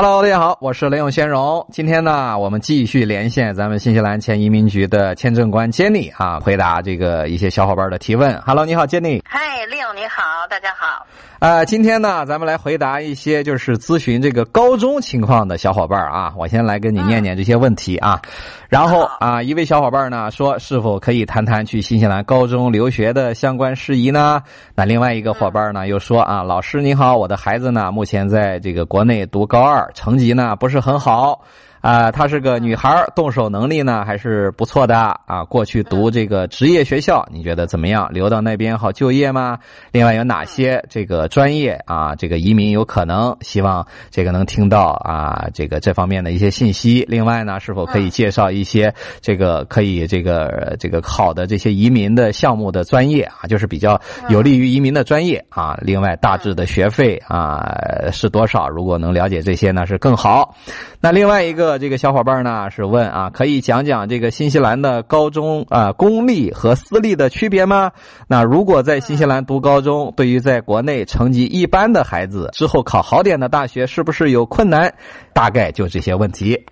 [0.00, 1.66] Hello，大家好，我是雷永先荣。
[1.72, 8.40] 今天呢，我们继续连线咱们新西兰前移民局的签证官 Jenny 啊，回答这个一些小伙伴的提问。
[8.42, 9.20] Hello，你好，Jenny。
[9.24, 11.04] 嗨，雷永你好，大家好。
[11.40, 16.34] 呃，今天呢，咱们来回答一些就是咨询这个高中情况的小伙伴啊。
[16.36, 18.20] 我先来跟你念念这些问题啊。
[18.68, 24.42] 然后啊，一位小伙伴呢说，是否可以谈谈去新西兰高中留学的相关事宜呢？
[24.74, 31.44] 那另外一个伙伴呢又说啊，老师你好，我的孩子呢目前在这个国内读高二，成绩呢不是很好。
[31.80, 34.96] 啊，她是个女孩，动手能力呢还是不错的
[35.26, 35.44] 啊。
[35.44, 38.08] 过去读这个职业学校，你觉得怎么样？
[38.12, 39.58] 留到那边好就业吗？
[39.92, 42.16] 另外有哪些这个专业啊？
[42.16, 43.36] 这个移民有可能？
[43.42, 47.06] 希望这个能听到啊，这个这方面的一些信息。
[47.08, 53.46] 另外呢，是否可以介绍一些这个可以这个这个好的这些移民的项目的专业啊？
[53.48, 55.78] 就是比较有利于移民的专业啊。
[55.80, 57.72] 另外，大致的学费啊
[58.10, 58.68] 是多少？
[58.68, 60.56] 如果能了解这些呢，是更好。
[61.00, 61.67] 那另外一个。
[61.76, 67.90] 这个小伙伴呢是问啊，可以讲讲这个新西兰的高中啊公立和私立的区别吗？
[68.28, 74.94] 那如果在新西兰读高中，对于在国内成绩一般的孩子，之后考好点的大学，是不是有困难？
[75.32, 76.64] 大概就这些问题。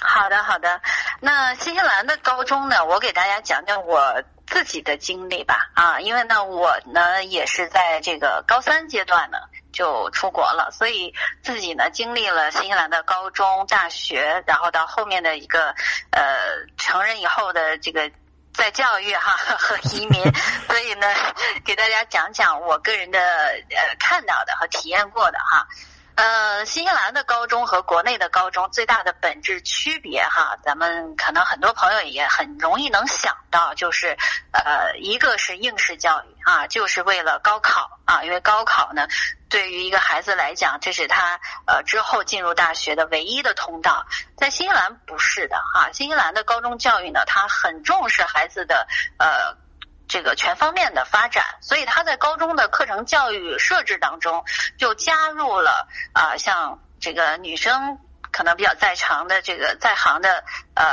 [0.00, 0.68] 好的，好的。
[1.20, 3.98] 那新西兰的高中呢，我给大家讲讲我
[4.52, 5.70] 自己的经历吧。
[5.74, 9.38] 啊，因为呢，我呢也是在这个高三阶段呢。
[9.72, 15.74] 就出国了，所以自己呢经历了新西兰的高中、大学，然后到后面的一个
[16.10, 16.22] 呃
[16.76, 18.10] 成人以后的这个
[18.52, 20.22] 在教育哈 和移民，
[20.68, 21.06] 所以呢
[21.64, 25.66] 给大家讲讲我个人的呃看到的和体验过的哈。
[26.14, 34.16] 呃，新西兰的高中和国内的高中最大的本质区别哈，咱们可能很多朋友也很容易能想到，就是
[34.52, 39.06] 呃，一个是应试教育啊，就是为了高考啊，因为高考呢，
[39.48, 44.06] 对于一个孩子来讲，这是他呃之后进入大学的唯一的通道。
[44.36, 48.86] 在新西兰不是的哈，新西兰的高中教育呢，它很重视孩子的
[49.18, 49.56] 呃。
[50.08, 51.81] 这个全方面的发展，所以
[52.22, 54.44] 高中的课程教育设置当中
[54.78, 57.98] 就加入了啊，像这个女生
[58.30, 60.44] 可能比较在行的这个在行的
[60.76, 60.84] 呃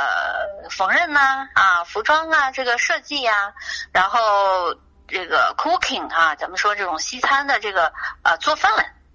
[0.72, 3.53] 缝纫呐啊服装啊这个设计呀，
[3.94, 4.73] 然后
[5.07, 8.73] 这个 cooking 啊，咱们说这种西餐的这个呃做饭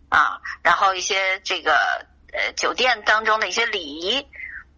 [0.09, 4.25] 啊，然后一些这个呃酒店当中的一些礼仪。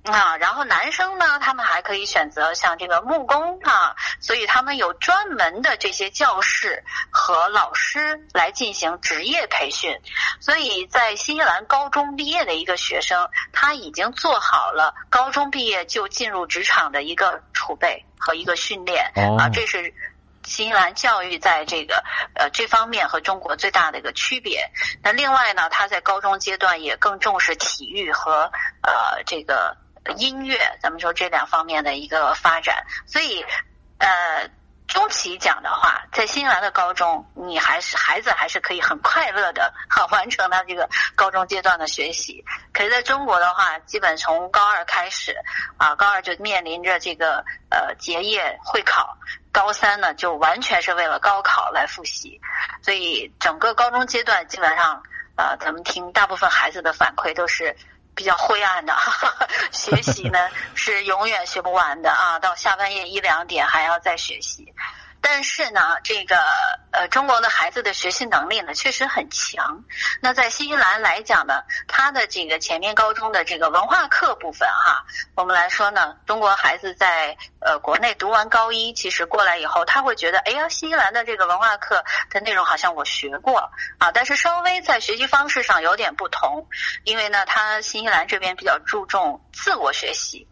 [0.06, 10.00] 啊，然后男生呢，他们还可以选择像这个木工啊，所以他们有专门的这些教室和老师来进行职业培训，
[10.41, 19.93] 所以在新西兰高中毕业的一个学生，他已经做好了高中毕业就进入职场的一个储备和一个训练啊，这是
[20.45, 24.71] 新西兰教育在这个呃这方面和中国最大的一个区别。
[25.03, 28.53] 那另外呢，他在高中阶段也更重视体育和
[28.83, 29.77] 呃这个。
[30.17, 33.44] 音乐，咱们说这两方面的一个发展，所以，
[33.99, 34.49] 呃，
[34.87, 42.45] 中期讲的话，在新西兰的高中，你还是孩子还是可以很快乐的哈完成他这个高中阶段的学习。
[42.72, 45.37] 可是在中国的话，基本从高二开始，
[45.77, 49.19] 啊，高二就面临着这个呃结业会考，
[49.50, 52.41] 高三呢就完全是为了高考来复习，
[52.83, 55.03] 所以整个高中阶段基本上，
[55.37, 57.77] 呃，咱们听大部分孩子的反馈都是。
[58.16, 58.94] 比较灰暗的，
[59.71, 62.38] 学习呢是永远学不完的啊！
[62.41, 64.72] 到下半夜一两点还要再学习。
[65.29, 66.37] 但是呢，这个
[66.93, 69.83] 呃，中国的孩子的学习能力呢确实很强。
[70.23, 75.05] 那在新西兰来讲呢，他的这个前面高中的这个文化课部分哈，
[75.35, 83.59] 我们来说呢，中国孩子在呃国内读完高一，其实过来以后，他会觉得，哎呀，新西兰的这个文化课的内容好像我学过
[83.99, 86.69] 啊，但是稍微在学习方式上有点不同，
[87.03, 90.47] 因为呢，他新西兰这边比较注重自我学习。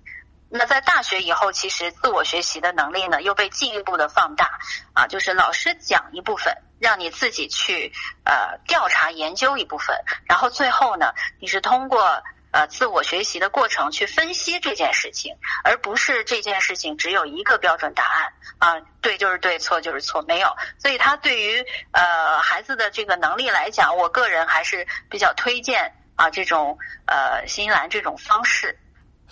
[0.56, 4.60] 那在大学以后，其实自我学习的能力呢又被进一步的放大
[4.92, 7.92] 啊，就是老师讲一部分，让你自己去
[8.25, 12.22] 呃调查研究一部分，然后最后呢，你是通过
[12.53, 20.56] 呃自我学习的过程去分析这件事情，而不是这件事情只有一个标准答案啊，对就是对，错就是错，没有。
[20.79, 28.79] 所以他对于呃孩子的这个能力来讲，我个人还是比较推荐啊这种呃新西兰这种方式。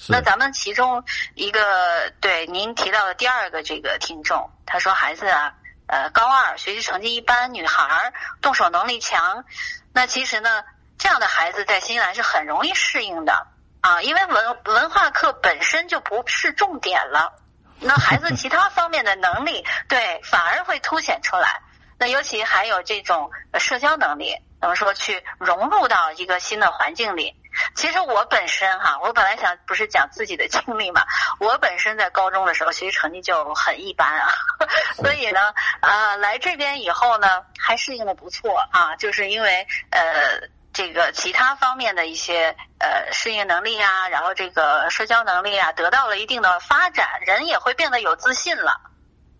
[0.08, 1.04] 那咱们其中
[1.34, 5.54] 一个对您提到的第二个这个听众，他说孩子啊，
[5.86, 9.44] 呃，高二学习成绩一般，女孩儿动手能力强。
[9.92, 10.64] 那其实呢，
[10.98, 13.46] 这样的孩子在新西兰是很容易适应的
[13.80, 17.32] 啊，因为文文化课本身就不是重点了。
[17.78, 21.60] 那孩子其他方面的能力，对，反而会凸显出来。
[21.98, 27.36] 那尤其还有这种社交能力，怎么说去融入到一个新的环境里。
[27.74, 31.04] 其实我本身哈，我本来想不是讲自己的经历嘛，
[31.40, 34.28] 我本身在高中的时候学习成绩就很一般啊，
[34.96, 35.40] 所以呢，
[35.80, 40.48] 呃，来这边以后呢，还适应的不错啊，就是因为呃。
[40.74, 48.80] 这个其他方面的一些呃适应能力啊，然后这个社交能力啊，得到了一定的发展，人也会变得有自信了，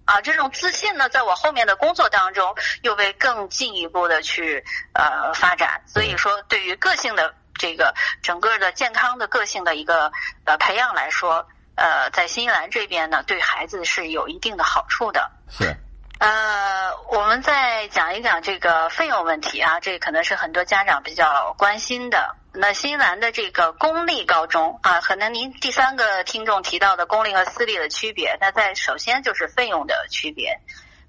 [0.05, 4.63] 啊，这种自信呢，在我后面的工作当中又被更进一步的去
[4.93, 10.13] 呃发展，所以说对于个性的这个整个的健康的个性的一个
[10.45, 11.47] 呃培养来说，
[11.77, 15.31] 呃，在新西兰这边呢，对孩子是有一定的好处的。
[15.51, 15.77] 是。
[16.19, 22.37] 呃，我们再讲一讲这个费用问题啊，这可能是很多家长比较关心的。
[22.53, 30.61] 那新西兰的这个公立高中啊，可能您第三个听众提到的公立和私立的区别，那在首先就是费用的区别。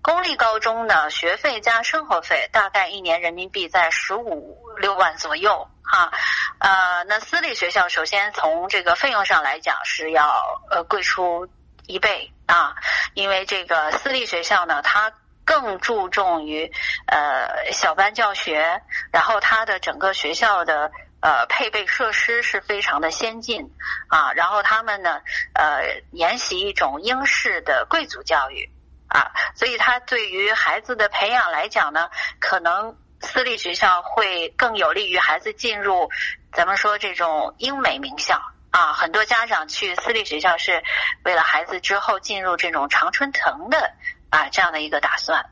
[0.01, 6.11] 公立高中呢，学费加生活费大概一年人民币在十五六万左右哈。
[6.59, 11.47] 呃，那私立学校首先从这个费用上来讲是要呃贵出。
[11.85, 12.75] 一倍啊，
[13.13, 15.11] 因为这个私立学校呢，它
[15.43, 16.71] 更注重于
[17.07, 18.81] 呃小班教学，
[19.11, 23.69] 然后它的整个学校的呃配备设施是非常的先进
[24.07, 25.19] 啊，然后他们呢
[25.53, 28.69] 呃沿袭一种英式的贵族教育
[29.09, 36.11] 啊，所以它对于孩子的培养来讲呢，可能私立学校会更有利于孩子进入
[36.51, 38.39] 咱们说这种英美名校。
[38.69, 40.83] 啊，很多家长去私立学校是
[41.23, 43.93] 为了孩子之后进入这种常春藤的
[44.31, 45.45] 啊这样的一个打算。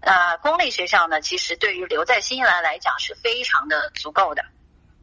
[0.00, 4.44] 啊，公立学校呢，其实对于留在新西兰来讲是非常的足够的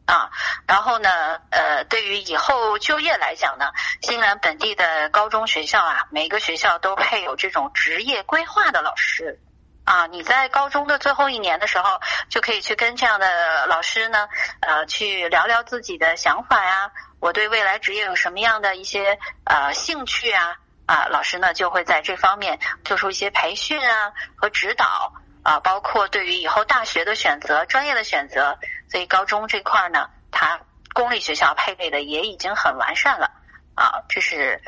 [0.04, 0.30] 啊。
[0.66, 3.72] 然后呢，呃，对于以后就业来讲呢，
[4.02, 9.40] 新西兰本地的高中学校啊，每个学校都配有这种职业规划的老师。
[9.84, 12.00] 啊，你在高中的最后一年的时候，
[12.30, 14.28] 就可以去跟这样的老师呢，
[14.60, 16.90] 呃，去聊聊自己的想法呀。
[17.20, 20.56] 我对未来职业有什么样的一些呃兴趣啊？
[20.86, 28.58] 啊，老师呢就会在这方面做出一些培训啊和指导啊，包括对于以后大学的选择、专业的选择。
[28.90, 30.60] 所以高中这块呢，它
[30.94, 33.30] 公立学校配备的也已经很完善了
[33.74, 34.04] 啊。
[34.08, 34.62] 这是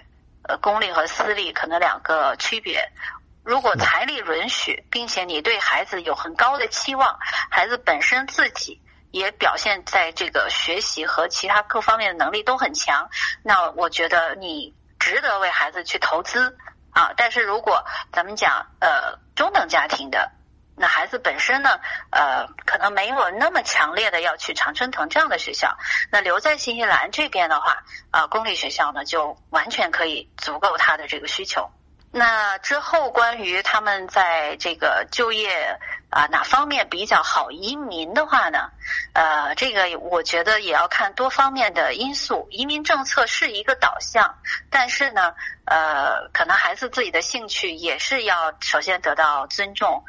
[0.45, 2.93] 呃公立和私立可能两个区别。
[3.47, 7.17] 如果财力允许，并且你对孩子有很高的期望，
[7.49, 8.83] 孩子本身自己
[9.13, 13.09] 也表现在这个学习和其他各方面的能力都很强，
[13.45, 16.59] 那我觉得你值得为孩子去投资
[16.91, 17.13] 啊。
[17.17, 20.33] 但是如果咱们讲呃中等家庭的，
[20.77, 21.79] 那孩子本身呢
[22.11, 25.79] 呃可能没有那么强烈的要去常春藤这样的学校，
[26.11, 31.71] 那留在新西兰这边的话啊公立学校呢就完全可以足够他的这个需求。
[32.17, 35.79] 那之后，关于他们在这个就业
[36.09, 38.71] 啊哪方面比较好移民的话呢？
[39.13, 42.49] 呃，这个我觉得也要看多方面的因素。
[42.51, 44.39] 移民政策是一个导向，
[44.71, 45.35] 但是呢，
[45.67, 50.03] 呃，可能孩子自己的兴趣也是要首先得到尊重。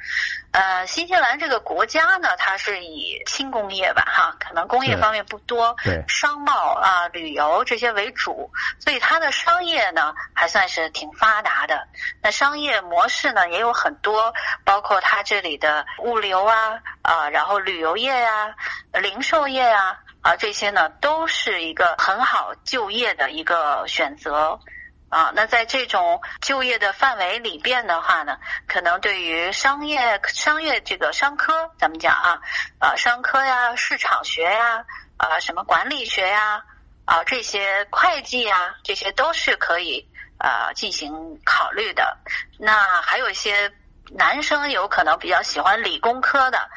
[0.51, 8.49] 呃，新西兰这个国家呢，它是以轻工业吧，哈，可能工业方面不多，对，商贸啊、旅游这些为主，
[8.79, 11.87] 所以它的商业呢还算是挺发达的。
[12.23, 14.33] 那商业模式呢也有很多，
[14.63, 18.55] 包括它这里的物流啊，啊，然后旅游业呀、
[18.93, 24.59] 零售业呀，啊，这些呢都是一个很好就业的一个选择。
[25.09, 28.37] 啊，那在这种就业的范围里边的话呢，
[28.67, 32.41] 可能对于商业、商业这个商科，咱们讲啊，
[32.79, 34.83] 啊，商科呀、市场学呀、
[35.15, 36.65] 啊，什么管理学呀、
[37.05, 40.09] 啊，这些会计呀，这些都是可以
[40.39, 42.17] 啊进行考虑的。
[42.59, 43.71] 那还有一些
[44.11, 46.69] 男生有可能比较喜欢理工科的，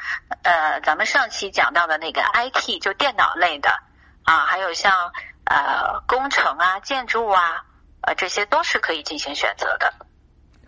[0.43, 3.69] 呃，咱们上期讲到的那个 IT 就电脑类的
[4.23, 5.11] 啊，还有像
[5.43, 7.65] 呃工程啊、建筑啊。
[8.01, 9.91] 啊，这些都是可以进行选择的。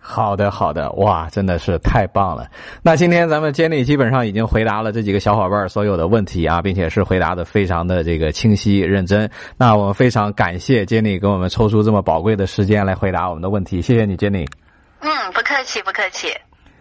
[0.06, 2.46] 好的，好的，哇，真的是太棒了。
[2.82, 9.30] 那今天咱们监理基本上已经回答了这几个小伙伴所有的问题啊，并且是回答的非常的这个清晰认真。
[9.56, 14.46] 那我们非常感谢监理给我们抽出这么宝贵的时间来回答我们的问题，谢谢你，监理。
[15.00, 16.28] 嗯，不客气，不客气。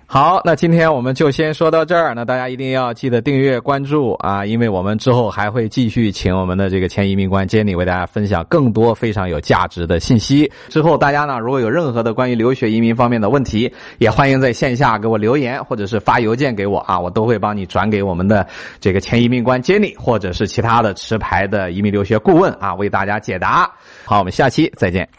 [0.06, 2.14] 好，那今天我们就先说到这儿。
[2.14, 10.52] 那大家一定要记得订阅关注啊，因为我们之后还会继续请我们的这个前移民官 Jenny 为大家分享更多非常有价值的信息。
[10.70, 18.46] 之后大家呢，如果有任何的关于留学移民方面的问题，也欢迎在线下给我留言，或者是发邮件给我啊，我都会帮你转给我们的
[18.80, 23.72] 这个前移民官 Jenny，或者是其他的持牌的移民留学顾问啊，为大家解答。
[24.06, 25.10] 好，我们下期再见。